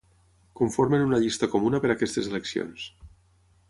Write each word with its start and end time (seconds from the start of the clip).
Conformen 0.61 1.05
una 1.09 1.21
llista 1.25 1.51
comuna 1.53 1.83
per 1.85 1.93
a 1.93 1.95
aquestes 1.99 2.35
eleccions. 2.35 2.93